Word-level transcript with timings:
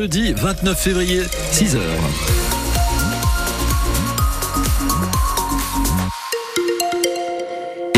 jeudi 0.00 0.32
29 0.32 0.78
février, 0.78 1.22
6h. 1.52 2.39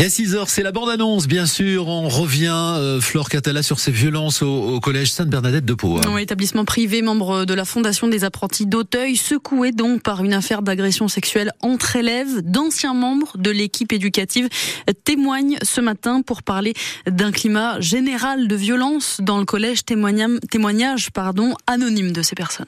Et 0.03 0.07
à 0.07 0.09
6h, 0.09 0.47
c'est 0.47 0.63
la 0.63 0.73
bande-annonce, 0.73 1.27
bien 1.27 1.45
sûr. 1.45 1.87
On 1.87 2.09
revient, 2.09 2.51
euh, 2.51 2.99
Flore 2.99 3.29
Catala, 3.29 3.63
sur 3.63 3.79
ces 3.79 3.91
violences 3.91 4.41
au, 4.41 4.81
collège 4.81 5.13
Sainte-Bernadette 5.13 5.63
de 5.63 5.73
Pau. 5.73 5.97
Hein. 5.97 6.17
établissement 6.17 6.65
privé, 6.65 7.01
membre 7.01 7.45
de 7.45 7.53
la 7.53 7.63
Fondation 7.63 8.09
des 8.09 8.25
apprentis 8.25 8.65
d'Auteuil, 8.65 9.15
secoué 9.15 9.71
donc 9.71 10.03
par 10.03 10.21
une 10.25 10.33
affaire 10.33 10.61
d'agression 10.61 11.07
sexuelle 11.07 11.53
entre 11.61 11.95
élèves. 11.95 12.41
D'anciens 12.41 12.93
membres 12.93 13.37
de 13.37 13.49
l'équipe 13.49 13.93
éducative 13.93 14.49
témoignent 15.05 15.57
ce 15.63 15.79
matin 15.79 16.21
pour 16.21 16.43
parler 16.43 16.73
d'un 17.07 17.31
climat 17.31 17.79
général 17.79 18.49
de 18.49 18.55
violence 18.57 19.19
dans 19.21 19.37
le 19.37 19.45
collège. 19.45 19.85
Témoignage, 19.85 20.39
témoignage 20.51 21.11
pardon, 21.11 21.55
anonyme 21.65 22.11
de 22.11 22.23
ces 22.23 22.35
personnes. 22.35 22.65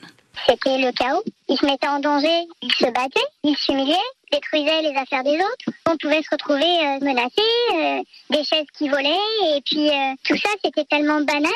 C'était 0.48 0.78
le 0.78 0.92
chaos. 0.92 1.24
Ils 1.48 1.57
se 1.57 1.66
mettaient 1.66 1.88
en 1.88 2.00
danger, 2.00 2.48
ils 2.62 2.74
se 2.74 2.86
battaient, 2.86 3.30
ils 3.43 3.56
s'humiliaient, 3.57 3.96
détruisaient 4.32 4.82
les 4.82 4.96
affaires 4.98 5.24
des 5.24 5.36
autres. 5.36 5.78
On 5.89 5.98
pouvait 5.98 6.21
se 6.21 6.30
retrouver 6.32 6.64
euh, 6.64 7.00
menacés, 7.02 7.42
euh, 7.74 8.02
des 8.30 8.43
chaises 8.43 8.68
qui 8.78 8.90
volaient, 8.90 9.56
et 9.56 9.62
puis 9.66 9.90
euh, 9.90 10.14
tout 10.24 10.38
ça, 10.38 10.50
c'était 10.64 10.86
tellement 10.86 11.21
banal. 11.21 11.52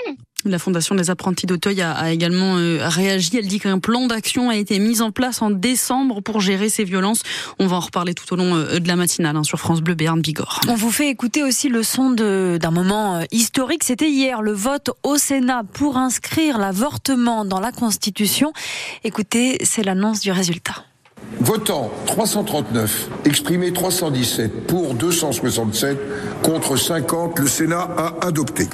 La 0.50 0.60
Fondation 0.60 0.96
des 0.96 1.10
apprentis 1.10 1.46
d'Auteuil 1.46 1.82
a, 1.82 2.12
également 2.12 2.56
réagi. 2.56 3.32
Elle 3.38 3.48
dit 3.48 3.60
qu'un 3.60 3.80
plan 3.80 4.08
d'action 4.08 4.50
a 4.50 4.56
été 4.56 4.80
mis 4.80 5.02
en 5.02 5.12
place 5.12 5.42
en 5.42 5.52
décembre 5.52 6.22
pour 6.22 6.42
gérer 6.42 6.70
ces 6.70 6.84
violences. 6.84 7.22
On 7.60 7.68
va 7.68 7.78
en 7.78 7.82
reparler 7.82 8.14
tout 8.14 8.34
au 8.34 8.36
long 8.36 8.56
de 8.56 8.88
la 8.88 8.96
matinale 8.96 9.36
hein, 9.36 9.44
sur 9.44 9.60
France 9.60 9.82
Bleu 9.82 9.94
Béarn 9.94 10.22
Bigorre. 10.22 10.62
On 10.68 10.76
vous 10.76 10.92
fait 10.92 11.10
écouter 11.10 11.44
aussi 11.44 11.70
le 11.70 11.84
son 11.84 12.12
d'un 12.12 12.72
moment 12.72 13.22
historique. 13.32 13.84
C'était 13.84 14.10
hier 14.10 14.42
le 14.42 14.54
vote 14.54 14.92
au 15.04 15.18
Sénat 15.18 15.64
pour 15.74 15.98
inscrire 15.98 16.58
l'avortement 16.58 17.46
dans 17.46 17.60
la 17.60 17.72
Constitution. 17.72 18.52
Écoutez, 19.04 19.58
c'est 19.64 19.84
l'annonce 19.84 20.20
du 20.20 20.32
résultat. 20.32 20.86
Votant 21.42 21.92
339, 22.06 23.10
exprimé 23.26 23.72
317, 23.72 24.68
pour 24.68 24.94
267, 24.94 25.98
contre 26.44 26.76
50, 26.76 27.40
le 27.40 27.48
Sénat 27.48 27.88
a 27.98 28.26
adopté. 28.26 28.68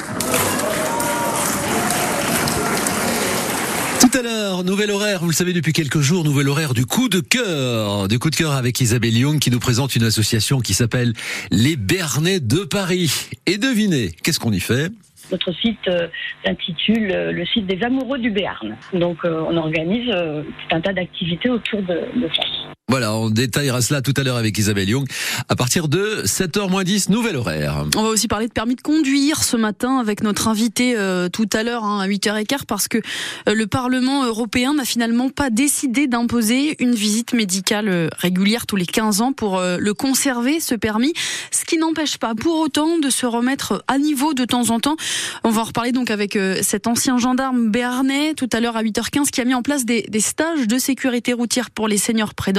À 4.17 4.63
nouvel 4.63 4.91
horaire, 4.91 5.19
vous 5.19 5.27
le 5.27 5.33
savez 5.33 5.51
depuis 5.51 5.73
quelques 5.73 5.99
jours, 5.99 6.23
nouvel 6.23 6.47
horaire 6.47 6.73
du 6.73 6.85
coup 6.85 7.09
de 7.09 7.19
cœur. 7.19 8.07
Du 8.07 8.17
coup 8.17 8.29
de 8.29 8.35
cœur 8.35 8.53
avec 8.53 8.79
Isabelle 8.79 9.17
Young 9.17 9.39
qui 9.39 9.51
nous 9.51 9.59
présente 9.59 9.95
une 9.97 10.03
association 10.03 10.61
qui 10.61 10.73
s'appelle 10.73 11.11
Les 11.51 11.75
Bernais 11.75 12.39
de 12.39 12.63
Paris. 12.63 13.11
Et 13.45 13.57
devinez, 13.57 14.11
qu'est-ce 14.23 14.39
qu'on 14.39 14.53
y 14.53 14.61
fait? 14.61 14.89
Notre 15.31 15.51
site 15.53 15.87
euh, 15.89 16.07
s'intitule 16.45 17.11
euh, 17.11 17.31
le 17.33 17.45
site 17.45 17.65
des 17.67 17.83
amoureux 17.83 18.19
du 18.19 18.31
Béarn. 18.31 18.77
Donc 18.93 19.17
euh, 19.25 19.43
on 19.49 19.57
organise 19.57 20.07
tout 20.07 20.75
un 20.75 20.79
tas 20.79 20.93
d'activités 20.93 21.49
autour 21.49 21.81
de 21.81 22.29
ça. 22.35 22.43
Voilà, 22.87 23.15
on 23.15 23.31
détaillera 23.31 23.81
cela 23.81 24.03
tout 24.03 24.13
à 24.15 24.21
l'heure 24.21 24.37
avec 24.37 24.55
Isabelle 24.59 24.87
Young 24.87 25.07
à 25.49 25.55
partir 25.55 25.87
de 25.87 26.21
7h10, 26.23 27.11
nouvel 27.11 27.35
horaire. 27.35 27.83
On 27.95 28.03
va 28.03 28.09
aussi 28.09 28.27
parler 28.27 28.47
de 28.47 28.53
permis 28.53 28.75
de 28.75 28.81
conduire 28.81 29.43
ce 29.43 29.57
matin 29.57 29.97
avec 29.97 30.21
notre 30.21 30.47
invité 30.47 30.95
euh, 30.95 31.27
tout 31.27 31.49
à 31.51 31.63
l'heure 31.63 31.83
hein, 31.83 31.99
à 31.99 32.07
8h15 32.07 32.65
parce 32.67 32.87
que 32.87 32.99
euh, 33.49 33.55
le 33.55 33.65
Parlement 33.65 34.23
européen 34.23 34.75
n'a 34.75 34.85
finalement 34.85 35.29
pas 35.29 35.49
décidé 35.49 36.05
d'imposer 36.05 36.75
une 36.77 36.93
visite 36.93 37.33
médicale 37.33 37.89
euh, 37.89 38.07
régulière 38.19 38.67
tous 38.67 38.75
les 38.75 38.85
15 38.85 39.21
ans 39.21 39.33
pour 39.33 39.59
le 39.59 39.93
conserver, 39.93 40.59
ce 40.59 40.75
permis, 40.75 41.13
ce 41.49 41.65
qui 41.65 41.79
n'empêche 41.79 42.17
pas 42.17 42.35
pour 42.35 42.59
autant 42.59 42.99
de 42.99 43.09
se 43.09 43.25
remettre 43.25 43.83
à 43.87 43.97
niveau 43.97 44.35
de 44.35 44.45
temps 44.45 44.69
en 44.69 44.79
temps. 44.79 44.95
On 45.43 45.49
va 45.49 45.61
en 45.61 45.65
reparler 45.65 45.91
donc 45.91 46.11
avec 46.11 46.37
cet 46.61 46.85
ancien 46.85 47.17
gendarme 47.17 47.71
béarnais 47.71 48.35
tout 48.35 48.49
à 48.53 48.59
l'heure 48.59 48.77
à 48.77 48.83
8h15 48.83 49.31
qui 49.31 49.41
a 49.41 49.45
mis 49.45 49.55
en 49.55 49.63
place 49.63 49.85
des, 49.85 50.05
stages 50.19 50.67
de 50.67 50.77
sécurité 50.77 51.33
routière 51.33 51.71
pour 51.71 51.87
les 51.87 51.97
seniors 51.97 52.35
près 52.35 52.53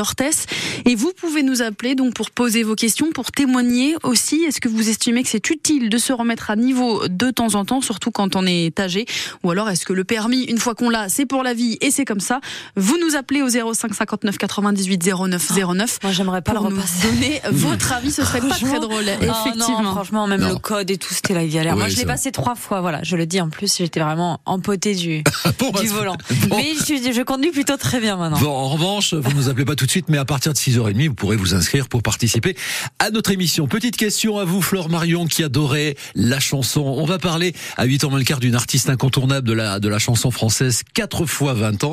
et 0.85 0.95
vous 0.95 1.13
pouvez 1.17 1.43
nous 1.43 1.63
appeler 1.63 1.95
donc 1.95 2.15
pour 2.15 2.31
poser 2.31 2.63
vos 2.63 2.75
questions, 2.75 3.11
pour 3.13 3.33
témoigner 3.33 3.97
aussi. 4.03 4.45
Est-ce 4.45 4.61
que 4.61 4.69
vous 4.69 4.89
estimez 4.89 5.23
que 5.23 5.29
c'est 5.29 5.51
utile 5.51 5.89
de 5.89 5.99
se 5.99 6.13
remettre 6.13 6.51
à 6.51 6.57
niveau 6.57 7.07
de 7.09 7.31
temps 7.31 7.55
en 7.55 7.65
temps, 7.65 7.81
surtout 7.81 8.11
quand 8.11 8.37
on 8.37 8.47
est 8.47 8.79
âgé? 8.81 9.07
Ou 9.43 9.51
alors 9.51 9.69
est-ce 9.69 9.85
que 9.85 9.93
le 9.93 10.05
permis, 10.05 10.45
une 10.45 10.59
fois 10.59 10.75
qu'on 10.75 10.91
l'a, 10.91 11.09
c'est 11.09 11.27
pour 11.27 11.43
la 11.43 11.55
vie 11.55 11.79
et 11.81 11.91
c'est 11.91 12.05
comme 12.05 12.21
ça? 12.21 12.41
Vous 12.77 12.99
nous 12.99 13.17
appelez 13.17 13.43
au 13.43 13.49
05 13.49 13.95
59 13.95 14.39
98 14.39 15.11
09 15.29 15.53
09. 15.75 15.99
moi 16.03 16.13
j'aimerais 16.13 16.43
pas 16.43 16.55
pour 16.55 16.69
le 16.69 16.77
nous 16.77 16.83
donner 17.03 17.41
votre 17.51 17.93
avis, 17.93 18.13
ce 18.13 18.25
serait 18.25 18.41
pas 18.41 18.55
très 18.55 18.81
drôle. 18.81 19.05
Ah 19.09 19.45
effectivement. 19.45 19.93
franchement, 19.93 20.27
même 20.27 20.47
le 20.47 20.57
code 20.57 20.91
et 20.91 20.97
tout, 20.97 21.13
c'était 21.13 21.35
la 21.35 21.47
galère. 21.47 21.77
moi 21.77 21.89
je 21.89 21.97
l'ai 21.97 22.07
passé 22.07 22.33
trois 22.33 22.55
fois, 22.55 22.81
voilà, 22.81 23.01
je 23.03 23.17
le 23.17 23.27
dis 23.27 23.41
en 23.41 23.49
plus, 23.49 23.77
j'étais 23.77 24.01
vraiment 24.01 24.41
empoté 24.47 24.95
du, 24.95 25.23
bah, 25.45 25.81
du 25.81 25.89
volant. 25.89 26.17
Mais 26.51 26.73
je, 26.75 27.13
je 27.13 27.23
conduis 27.23 27.51
plutôt 27.51 27.77
très 27.77 28.01
bien 28.01 28.17
maintenant. 28.17 28.39
Bon, 28.39 28.51
en 28.51 28.69
revanche, 28.69 29.15
vous 29.15 29.33
nous 29.33 29.49
appelez 29.49 29.65
pas 29.65 29.75
tout 29.75 29.87
de 29.87 29.91
suite 29.91 30.06
mais 30.09 30.19
à 30.19 30.25
partir 30.25 30.53
de 30.53 30.59
6h30, 30.59 31.09
vous 31.09 31.15
pourrez 31.15 31.37
vous 31.37 31.55
inscrire 31.55 31.89
pour 31.89 32.03
participer 32.03 32.57
à 32.99 33.11
notre 33.11 33.31
émission. 33.31 33.67
Petite 33.67 33.97
question 33.97 34.39
à 34.39 34.45
vous, 34.45 34.63
Flore 34.63 34.89
Marion, 34.89 35.27
qui 35.27 35.43
adorait 35.43 35.97
la 36.15 36.41
chanson. 36.41 36.81
On 36.81 37.05
va 37.05 37.19
parler 37.19 37.55
à 37.77 37.85
8 37.85 38.05
ans 38.05 38.11
moins 38.11 38.19
le 38.19 38.25
quart 38.25 38.41
d'une 38.41 38.55
artiste 38.55 38.91
incontournable 38.91 39.47
de 39.47 39.53
la, 39.53 39.81
de 39.81 39.89
la 39.89 39.99
chanson 39.99 40.31
française, 40.31 40.83
4 40.95 41.27
fois 41.27 41.55
20 41.55 41.85
ans. 41.85 41.93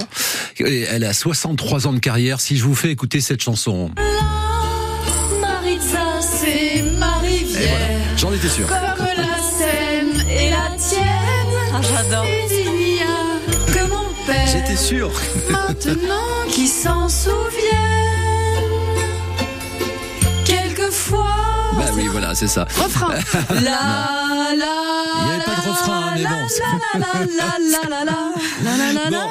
Elle 0.60 1.04
a 1.04 1.14
63 1.14 1.88
ans 1.88 1.94
de 1.94 2.00
carrière. 2.00 2.40
Si 2.40 2.58
je 2.58 2.64
vous 2.64 2.76
fais 2.76 2.92
écouter 2.92 3.22
cette 3.22 3.42
chanson. 3.42 3.92
Maritza, 5.42 6.22
c'est 6.22 6.84
ma 6.98 7.18
rivière. 7.20 7.78
J'en 8.18 8.34
étais 8.34 8.50
sûr. 8.50 8.68
Comme 8.68 8.78
la 8.78 9.38
Seine 9.58 10.28
et 10.30 10.50
la 10.50 10.78
tienne. 10.78 11.04
Ah, 11.74 11.82
j'adore. 11.82 12.26
J'étais 14.54 14.78
sûr. 14.78 15.12
Maintenant 15.50 16.46
qui 16.50 16.68
s'en 16.68 17.10
souvient. 17.10 18.03
foi 21.14 21.43
Bah 22.14 22.20
voilà, 22.20 22.36
c'est 22.36 22.48
ça. 22.48 22.68
Refrain. 22.76 23.10
la 23.50 23.60
la. 23.60 24.94
Il 25.20 25.26
n'y 25.26 25.32
avait 25.32 25.44
pas 25.44 25.56
de 25.56 25.70
refrain, 25.70 26.12
mais 26.16 26.24
bon. 26.24 26.30
La 26.30 27.00
la 27.00 27.26
la 27.26 27.90
la 27.90 28.06
la 28.06 28.06
la 28.06 28.34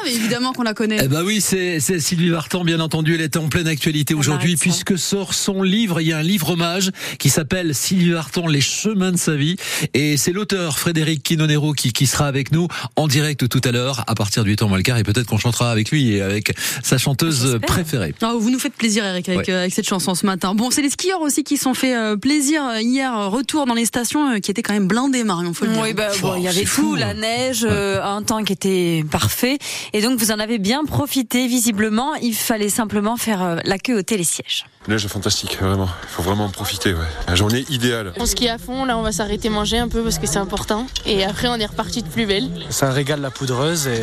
évidemment 0.06 0.53
qu'on 0.53 0.62
la 0.62 0.75
connaît. 0.75 0.98
Eh 1.03 1.09
bah 1.09 1.22
oui, 1.25 1.41
c'est 1.41 1.81
Sylvie 1.81 2.31
Vartan, 2.31 2.65
bien 2.65 2.81
entendu. 2.81 3.15
Elle 3.15 3.20
est 3.20 3.37
en 3.37 3.48
pleine 3.48 3.66
actualité 3.66 4.15
aujourd'hui 4.15 4.56
puisque 4.56 4.98
sort 4.98 5.34
son 5.34 5.62
livre. 5.62 6.00
Il 6.00 6.09
y 6.09 6.12
a 6.12 6.19
un 6.19 6.22
livre 6.22 6.50
hommage 6.50 6.91
qui 7.19 7.31
s'appelle 7.31 7.75
Sylvie 7.75 8.12
Vartan, 8.12 8.47
les 8.47 8.60
chemins 8.60 9.12
de 9.12 9.16
sa 9.16 9.34
vie. 9.34 9.56
Et 9.94 10.16
c'est 10.16 10.32
l'auteur 10.32 10.78
Frédéric 10.78 11.22
Quinonero 11.22 11.72
qui, 11.72 11.93
qui 11.93 12.06
sera 12.06 12.26
avec 12.26 12.53
nous 12.53 12.69
en 12.97 13.09
direct 13.09 13.49
tout 13.49 13.60
à 13.64 13.72
l'heure 13.72 14.04
à 14.06 14.14
partir 14.14 14.44
du 14.44 14.50
8 14.50 14.62
ans 14.62 14.76
et 14.76 15.03
peut-être 15.04 15.26
qu'on 15.26 15.38
chantera 15.38 15.70
avec 15.70 15.91
lui 15.91 16.12
et 16.12 16.22
avec 16.22 16.54
sa 16.82 16.99
chanteuse 16.99 17.59
préférée. 17.66 18.14
Oh, 18.22 18.38
vous 18.38 18.50
nous 18.50 18.59
faites 18.59 18.75
plaisir, 18.75 19.04
Eric, 19.04 19.28
avec, 19.28 19.49
euh, 19.49 19.60
avec 19.60 19.75
cette 19.75 19.88
chanson 19.88 20.14
ce 20.14 20.26
matin. 20.26 20.54
Bon, 20.54 20.70
c'est 20.70 20.82
les 20.82 20.91
skieurs 20.91 21.20
aussi 21.20 21.44
qui 21.44 21.56
sont 21.56 21.75
fait 21.75 21.97
euh, 21.97 22.16
plaisir 22.16 22.62
euh, 22.72 22.81
hier. 22.81 23.31
Retour 23.31 23.66
dans 23.66 23.75
les 23.75 23.84
stations 23.84 24.41
qui 24.41 24.50
étaient 24.50 24.62
quand 24.62 24.75
même 24.75 24.88
blindées, 24.88 25.25
Marion, 25.25 25.55
faut 25.55 25.65
le 25.65 25.72
dire. 25.72 25.83
Oui, 25.83 25.93
bah, 25.93 26.09
bon, 26.21 26.34
il 26.37 26.43
y 26.43 26.49
avait 26.49 26.65
tout, 26.65 26.94
la 26.94 27.15
neige, 27.15 27.65
un 27.65 28.22
temps 28.22 28.43
qui 28.44 28.53
était 28.53 29.05
parfait. 29.10 29.59
Et 29.93 30.03
donc, 30.03 30.19
vous 30.19 30.33
en 30.33 30.38
avez 30.38 30.59
bien 30.59 30.84
profité, 30.84 31.47
visiblement. 31.47 32.15
Il 32.16 32.34
fallait 32.34 32.69
simplement 32.69 33.16
faire 33.16 33.61
la 33.65 33.78
queue 33.78 33.99
au 33.99 34.03
télésiège. 34.03 34.66
Neige 34.88 35.06
fantastique, 35.06 35.59
vraiment. 35.60 35.88
Il 36.03 36.09
faut 36.09 36.22
vraiment 36.22 36.47
en 36.47 36.48
profiter, 36.48 36.93
ouais. 36.93 37.06
La 37.28 37.34
journée 37.34 37.65
idéale. 37.70 38.12
On 38.19 38.26
skie 38.26 38.48
à 38.48 38.59
fond, 38.59 38.84
là, 38.84 38.98
on 38.98 39.03
va 39.03 39.12
s'arrêter 39.12 39.48
manger 39.48 39.78
un 39.78 39.88
peu 39.88 40.03
parce 40.03 40.19
que 40.19 40.26
c'est 40.26 40.38
important. 40.38 40.87
Et 41.06 41.25
après, 41.25 41.48
on 41.48 41.54
est 41.54 41.66
reparti 41.66 42.03
de 42.03 42.09
plus 42.09 42.26
belle. 42.26 42.50
Ça 42.70 42.91
régale 42.91 43.20
la 43.20 43.31
poudreuse 43.31 43.87
et 43.87 44.03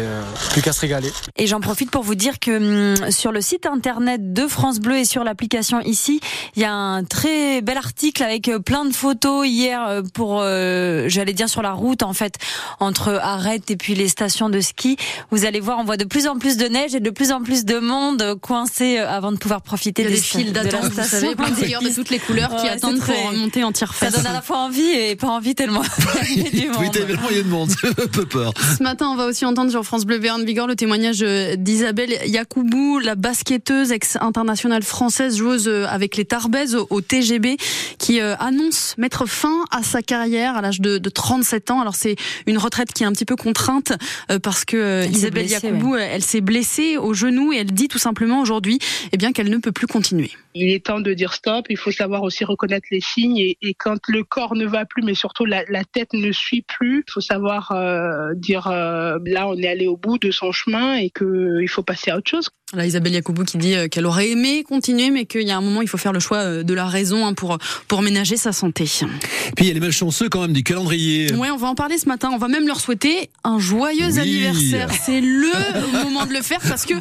plus 0.51 0.61
qu'à 0.61 0.71
se 0.71 0.81
régaler. 0.81 1.11
Et 1.35 1.47
j'en 1.47 1.59
profite 1.59 1.91
pour 1.91 2.03
vous 2.03 2.15
dire 2.15 2.39
que 2.39 2.95
hum, 2.95 3.11
sur 3.11 3.31
le 3.31 3.41
site 3.41 3.65
internet 3.65 4.33
de 4.33 4.47
France 4.47 4.79
Bleu 4.79 4.97
et 4.97 5.05
sur 5.05 5.23
l'application 5.23 5.81
ici, 5.81 6.21
il 6.55 6.61
y 6.61 6.65
a 6.65 6.73
un 6.73 7.03
très 7.03 7.61
bel 7.61 7.77
article 7.77 8.23
avec 8.23 8.47
euh, 8.47 8.59
plein 8.59 8.85
de 8.85 8.93
photos 8.93 9.47
hier 9.47 9.85
euh, 9.87 10.01
pour, 10.13 10.41
euh, 10.41 11.05
j'allais 11.07 11.33
dire 11.33 11.49
sur 11.49 11.61
la 11.61 11.73
route 11.73 12.03
en 12.03 12.13
fait, 12.13 12.35
entre 12.79 13.19
Arrête 13.21 13.69
et 13.71 13.77
puis 13.77 13.95
les 13.95 14.07
stations 14.07 14.49
de 14.49 14.61
ski. 14.61 14.97
Vous 15.31 15.45
allez 15.45 15.59
voir, 15.59 15.79
on 15.79 15.83
voit 15.83 15.97
de 15.97 16.05
plus 16.05 16.27
en 16.27 16.37
plus 16.37 16.57
de 16.57 16.65
neige 16.65 16.95
et 16.95 16.99
de 16.99 17.09
plus 17.09 17.31
en 17.31 17.41
plus 17.41 17.65
de 17.65 17.79
monde 17.79 18.35
coincé 18.41 18.97
avant 18.97 19.31
de 19.31 19.37
pouvoir 19.37 19.61
profiter 19.61 20.03
des, 20.03 20.21
files 20.69 20.79
d'attente. 20.79 20.93
Vous 20.93 21.03
savez, 21.03 21.35
plein 21.35 21.49
de 21.49 21.89
de 21.89 21.93
toutes 21.93 22.09
les 22.09 22.19
couleurs 22.19 22.55
qui 22.55 22.67
attendent 22.67 22.99
pour 22.99 23.29
remonter 23.29 23.63
en 23.63 23.71
tir 23.71 23.93
Ça 23.93 24.09
donne 24.09 24.25
à 24.25 24.33
la 24.33 24.41
fois 24.41 24.57
envie 24.59 24.89
et 24.89 25.15
pas 25.15 25.27
envie 25.27 25.55
tellement. 25.55 25.81
il 26.29 26.43
y 26.43 26.47
a 26.47 26.49
du 26.49 26.67
monde. 26.69 26.77
Oui, 26.79 26.87
il 27.31 27.37
y 27.37 27.39
a 27.39 27.43
de 27.43 27.47
monde. 27.47 27.71
un 27.83 28.07
peu 28.07 28.25
peur. 28.25 28.53
Ce 28.77 28.83
matin, 28.83 29.07
on 29.09 29.15
va 29.15 29.25
aussi 29.25 29.45
entendre 29.45 29.71
sur 29.71 29.83
France 29.83 30.05
Bleu 30.05 30.19
Béarn 30.19 30.43
Bigorre 30.43 30.67
le 30.67 30.75
témoignage 30.75 31.19
d'Isabelle 31.57 32.17
Yacoubou, 32.25 32.99
la 32.99 33.15
basketteuse 33.15 33.91
ex-internationale 33.91 34.83
française, 34.83 35.37
joueuse 35.37 35.67
avec 35.67 36.17
les 36.17 36.25
Tarbes 36.25 36.49
au 36.89 37.01
TGB, 37.01 37.57
qui 37.97 38.21
euh, 38.21 38.35
annonce 38.37 38.95
mettre 38.97 39.27
fin 39.27 39.65
à 39.71 39.83
sa 39.83 40.01
carrière 40.01 40.55
à 40.55 40.61
l'âge 40.61 40.81
de, 40.81 40.97
37 40.97 41.71
ans. 41.71 41.81
Alors 41.81 41.95
c'est 41.95 42.15
une 42.47 42.57
retraite 42.57 42.93
qui 42.93 43.03
est 43.03 43.05
un 43.05 43.11
petit 43.11 43.25
peu 43.25 43.35
contrainte 43.35 43.93
euh, 44.31 44.39
parce 44.39 44.65
que 44.65 44.77
euh, 44.77 45.05
Isabelle 45.05 45.47
Yacoubou, 45.47 45.95
elle 45.95 46.23
s'est 46.23 46.41
blessée 46.41 46.97
au 46.97 47.13
genou 47.13 47.53
et 47.53 47.57
elle 47.57 47.71
dit 47.71 47.87
tout 47.87 47.97
simplement 47.99 48.41
aujourd'hui 48.41 48.79
eh 49.11 49.17
bien 49.17 49.31
qu'elle 49.31 49.49
ne 49.49 49.57
peut 49.57 49.71
plus 49.71 49.87
continuer. 49.87 50.31
Il 50.59 50.73
est 50.73 50.85
temps 50.85 50.99
de 50.99 51.13
dire 51.13 51.33
stop. 51.33 51.65
Il 51.69 51.77
faut 51.77 51.91
savoir 51.91 52.23
aussi 52.23 52.43
reconnaître 52.43 52.87
les 52.91 53.01
signes 53.01 53.37
et, 53.37 53.57
quand 53.77 53.99
le 54.07 54.23
corps 54.23 54.55
ne 54.55 54.65
va 54.65 54.85
plus, 54.85 55.03
mais 55.03 55.13
surtout 55.13 55.45
la, 55.45 55.63
tête 55.91 56.13
ne 56.13 56.31
suit 56.31 56.61
plus, 56.61 57.03
il 57.07 57.11
faut 57.11 57.21
savoir 57.21 57.71
euh, 57.71 58.33
dire 58.35 58.67
euh, 58.67 59.17
là 59.25 59.47
on 59.47 59.55
est 59.55 59.67
allé 59.67 59.87
au 59.87 59.97
bout 59.97 60.17
de 60.17 60.31
son 60.31 60.51
chemin 60.51 60.95
et 60.95 61.09
que 61.09 61.59
il 61.61 61.67
faut 61.67 61.83
passer 61.83 62.11
à 62.11 62.17
autre 62.17 62.29
chose. 62.29 62.49
Là, 62.73 62.85
Isabelle 62.85 63.13
Yacoubou 63.13 63.45
qui 63.45 63.57
dit 63.57 63.73
euh, 63.73 63.87
qu'elle 63.87 64.05
aurait 64.05 64.29
aimé 64.29 64.63
continuer, 64.63 65.09
mais 65.09 65.25
qu'il 65.25 65.41
y 65.41 65.49
a 65.49 65.57
un 65.57 65.61
moment, 65.61 65.81
il 65.81 65.87
faut 65.87 65.97
faire 65.97 66.13
le 66.13 66.19
choix 66.19 66.37
euh, 66.37 66.61
de 66.63 66.73
la 66.75 66.85
raison 66.85 67.25
hein, 67.25 67.33
pour 67.33 67.57
pour 67.87 68.03
ménager 68.03 68.37
sa 68.37 68.51
santé. 68.51 68.83
Puis 68.83 69.65
il 69.65 69.65
y 69.65 69.71
a 69.71 69.73
les 69.73 69.79
malchanceux 69.79 70.29
quand 70.29 70.41
même 70.41 70.53
du 70.53 70.61
calendrier. 70.61 71.33
Ouais, 71.33 71.49
on 71.49 71.57
va 71.57 71.67
en 71.67 71.73
parler 71.73 71.97
ce 71.97 72.07
matin. 72.07 72.29
On 72.31 72.37
va 72.37 72.47
même 72.47 72.67
leur 72.67 72.79
souhaiter 72.79 73.31
un 73.43 73.57
joyeux 73.57 74.05
Oui. 74.11 74.19
anniversaire. 74.19 74.89
C'est 75.03 75.19
le 75.19 75.51
moment 76.03 76.27
de 76.27 76.33
le 76.33 76.43
faire 76.43 76.59
parce 76.59 76.85
que, 76.85 76.93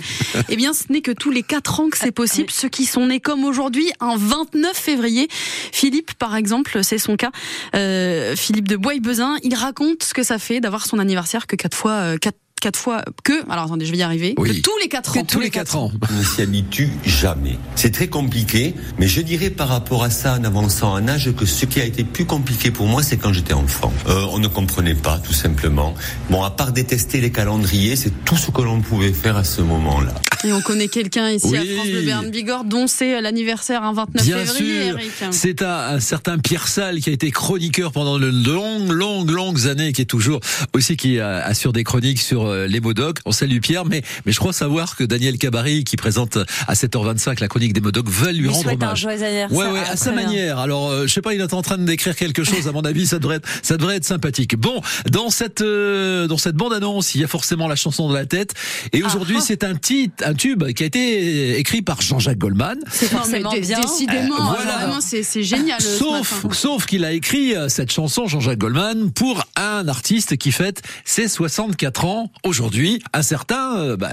eh 0.48 0.56
bien, 0.56 0.72
ce 0.72 0.90
n'est 0.90 1.02
que 1.02 1.12
tous 1.12 1.30
les 1.30 1.42
quatre 1.42 1.80
ans 1.80 1.90
que 1.90 1.98
c'est 1.98 2.12
possible. 2.12 2.50
Ceux 2.50 2.70
qui 2.70 2.86
sont 2.86 3.06
nés 3.08 3.20
comme 3.20 3.44
aujourd'hui, 3.44 3.90
un 4.00 4.16
29 4.16 4.74
février. 4.74 5.28
Philippe, 5.30 6.14
par 6.14 6.34
exemple, 6.34 6.82
c'est 6.82 6.96
son 6.98 7.16
cas. 7.16 7.30
Euh, 7.74 8.34
Philippe 8.36 8.68
de 8.68 8.76
Bois-Bezin, 8.76 9.36
il 9.42 9.54
raconte 9.54 10.02
ce 10.02 10.14
que 10.14 10.22
ça 10.22 10.38
fait 10.38 10.60
d'avoir 10.60 10.86
son 10.86 10.98
anniversaire 10.98 11.46
que 11.46 11.56
quatre 11.56 11.76
fois, 11.76 11.92
euh, 11.92 12.16
quatre, 12.60 12.78
fois 12.78 13.02
que. 13.24 13.32
Alors 13.50 13.64
attendez, 13.64 13.86
je 13.86 13.92
vais 13.92 13.98
y 13.98 14.02
arriver. 14.02 14.34
Oui. 14.38 14.48
Que 14.56 14.60
tous 14.62 14.76
les 14.80 14.88
quatre 14.88 15.12
Que 15.12 15.18
ans. 15.20 15.24
tous 15.24 15.40
les 15.40 15.50
quatre 15.50 15.76
ans. 15.76 15.90
On 16.10 16.14
ne 16.18 16.22
s'y 16.22 16.42
habitue 16.42 16.90
jamais. 17.04 17.58
C'est 17.74 17.90
très 17.92 18.08
compliqué, 18.08 18.74
mais 18.98 19.06
je 19.08 19.20
dirais 19.20 19.50
par 19.50 19.68
rapport 19.68 20.04
à 20.04 20.10
ça, 20.10 20.36
en 20.38 20.44
avançant 20.44 20.92
en 20.92 21.06
âge, 21.08 21.32
que 21.36 21.46
ce 21.46 21.64
qui 21.66 21.80
a 21.80 21.84
été 21.84 22.04
plus 22.04 22.24
compliqué 22.24 22.70
pour 22.70 22.86
moi, 22.86 23.02
c'est 23.02 23.16
quand 23.16 23.32
j'étais 23.32 23.52
enfant. 23.54 23.92
Euh, 24.08 24.24
on 24.30 24.38
ne 24.38 24.48
comprenait 24.48 24.94
pas, 24.94 25.18
tout 25.18 25.32
simplement. 25.32 25.94
Bon, 26.30 26.42
à 26.42 26.50
part 26.50 26.72
détester 26.72 27.20
les 27.20 27.30
calendriers, 27.30 27.96
c'est 27.96 28.24
tout 28.24 28.36
ce 28.36 28.50
que 28.50 28.62
l'on 28.62 28.80
pouvait 28.80 29.12
faire 29.12 29.36
à 29.36 29.44
ce 29.44 29.60
moment-là. 29.62 30.14
Et 30.44 30.52
on 30.52 30.60
connaît 30.60 30.88
quelqu'un 30.88 31.30
ici 31.30 31.56
à 31.56 31.60
Oui. 31.60 31.74
France 31.74 31.88
Bleu 31.88 32.02
Berne 32.02 32.30
Bigorre 32.30 32.64
dont 32.64 32.86
c'est 32.86 33.20
l'anniversaire 33.20 33.82
un 33.82 33.92
29 33.92 34.24
Bien 34.24 34.36
février, 34.44 34.84
sûr, 34.88 34.98
Eric. 34.98 35.12
c'est 35.32 35.62
un, 35.62 35.68
un 35.96 36.00
certain 36.00 36.38
Pierre 36.38 36.68
Salle 36.68 37.00
qui 37.00 37.10
a 37.10 37.12
été 37.12 37.30
chroniqueur 37.32 37.90
pendant 37.92 38.18
de 38.18 38.26
longues, 38.26 38.90
longues, 38.90 39.30
longues 39.30 39.66
années, 39.66 39.92
qui 39.92 40.02
est 40.02 40.06
toujours 40.06 40.40
aussi 40.74 40.96
qui 40.96 41.18
euh, 41.18 41.42
assure 41.44 41.72
des 41.72 41.82
chroniques 41.84 42.20
sur 42.20 42.46
euh, 42.48 42.66
les 42.66 42.80
Modocs. 42.80 43.18
On 43.24 43.32
salue 43.32 43.58
Pierre, 43.60 43.84
mais 43.84 44.02
mais 44.26 44.32
je 44.32 44.38
crois 44.38 44.52
savoir 44.52 44.96
que 44.96 45.04
Daniel 45.04 45.38
Cabari, 45.38 45.84
qui 45.84 45.96
présente 45.96 46.38
à 46.66 46.74
7h25 46.74 47.40
la 47.40 47.48
chronique 47.48 47.72
des 47.72 47.80
Modocs, 47.80 48.08
va 48.08 48.32
lui, 48.32 48.40
Lui 48.40 48.48
rendre 48.48 48.68
un 48.68 48.72
hommage. 48.74 49.00
joyeux 49.00 49.22
anniversaire. 49.22 49.56
Ouais, 49.58 49.70
ouais, 49.70 49.80
à 49.88 49.96
sa 49.96 50.12
manière. 50.12 50.58
Alors, 50.58 50.90
euh, 50.90 51.06
je 51.06 51.12
sais 51.12 51.22
pas, 51.22 51.34
il 51.34 51.40
est 51.40 51.54
en 51.54 51.62
train 51.62 51.78
d'écrire 51.78 52.14
quelque 52.16 52.44
chose. 52.44 52.66
À 52.68 52.72
mon 52.72 52.82
avis, 52.82 53.06
ça 53.06 53.18
devrait 53.18 53.36
être, 53.36 53.48
ça 53.62 53.76
devrait 53.76 53.96
être 53.96 54.04
sympathique. 54.04 54.56
Bon, 54.56 54.80
dans 55.10 55.30
cette, 55.30 55.60
euh, 55.60 56.26
dans 56.26 56.38
cette 56.38 56.54
bande 56.56 56.72
annonce, 56.72 57.14
il 57.14 57.20
y 57.20 57.24
a 57.24 57.28
forcément 57.28 57.68
la 57.68 57.76
chanson 57.76 58.08
de 58.08 58.14
la 58.14 58.26
tête. 58.26 58.54
Et 58.92 59.02
aujourd'hui, 59.02 59.36
Ah, 59.38 59.44
c'est 59.44 59.64
un 59.64 59.74
titre, 59.74 60.24
un 60.26 60.34
tube 60.34 60.64
qui 60.72 60.82
a 60.82 60.86
été 60.86 61.58
écrit 61.58 61.82
par 61.82 62.00
Jean-Jacques 62.02 62.38
Goldman. 62.38 62.78
C'est 62.90 63.06
forcément 63.10 63.50
bien. 63.52 63.80
Décidément, 63.80 64.36
Euh, 64.52 64.54
voilà. 64.56 64.76
vraiment, 64.78 65.00
c'est 65.00 65.42
génial. 65.42 65.80
Sauf, 65.80 66.46
sauf 66.52 66.86
qu'il 66.86 67.04
a 67.04 67.12
écrit 67.12 67.54
euh, 67.54 67.68
cette 67.68 67.92
chanson, 67.92 68.26
Jean-Jacques 68.26 68.58
Goldman, 68.58 69.10
pour 69.12 69.44
un 69.56 69.86
artiste 69.88 70.36
qui 70.36 70.52
fête 70.52 70.82
ses 71.04 71.28
64 71.28 72.04
ans 72.04 72.30
aujourd'hui, 72.44 73.02
un 73.12 73.22
certain, 73.22 73.76
euh, 73.78 73.96
bah, 73.96 74.10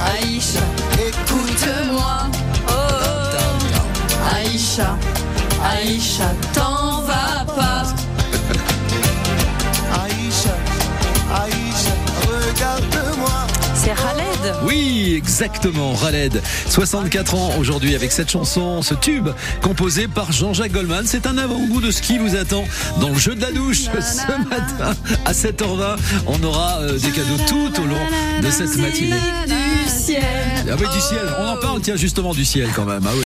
Aïcha, 0.00 0.60
écoute-moi. 0.94 2.28
Oh, 2.68 2.72
oh. 2.72 4.34
Aïcha, 4.34 4.98
Aïcha, 5.62 6.30
t'en 6.52 7.03
oui, 15.14 15.18
exactement, 15.18 15.92
Raled, 15.94 16.42
64 16.68 17.34
ans 17.34 17.50
aujourd'hui 17.58 17.94
avec 17.94 18.10
cette 18.12 18.30
chanson, 18.30 18.82
ce 18.82 18.94
tube 18.94 19.28
composé 19.62 20.08
par 20.08 20.32
Jean-Jacques 20.32 20.72
Goldman. 20.72 21.04
C'est 21.06 21.26
un 21.26 21.38
avant-goût 21.38 21.80
de 21.80 21.90
ce 21.90 22.02
qui 22.02 22.18
vous 22.18 22.36
attend 22.36 22.64
dans 23.00 23.10
le 23.10 23.18
jeu 23.18 23.34
de 23.34 23.40
la 23.40 23.52
douche 23.52 23.82
ce 23.82 24.48
matin 24.48 24.94
à 25.24 25.32
7h20. 25.32 25.96
On 26.26 26.42
aura 26.42 26.80
euh, 26.80 26.98
des 26.98 27.10
cadeaux 27.10 27.38
tout 27.46 27.80
au 27.80 27.86
long 27.86 28.42
de 28.42 28.50
cette 28.50 28.76
matinée. 28.76 29.16
Du 29.46 29.88
ciel. 29.88 30.22
Ah 30.68 30.74
oui, 30.78 30.86
du 30.92 31.00
ciel. 31.00 31.20
On 31.40 31.48
en 31.48 31.56
parle, 31.56 31.80
tiens, 31.80 31.96
justement 31.96 32.32
du 32.32 32.44
ciel 32.44 32.68
quand 32.74 32.84
même. 32.84 33.02
Ah 33.06 33.10
oui. 33.14 33.22